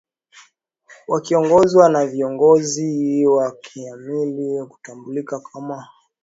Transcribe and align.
Wakiongozwa 1.07 1.89
na 1.89 2.07
kiongozi 2.07 3.25
wa 3.27 3.51
kimila 3.61 4.21
anaetambulika 4.23 5.39
kama 5.39 5.75
Olotuno 5.75 5.87